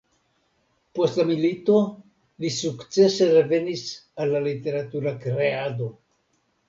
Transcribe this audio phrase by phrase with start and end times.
[0.99, 1.75] Post la milito
[2.45, 3.85] li sukcese revenis
[4.25, 5.91] al la literatura kreado.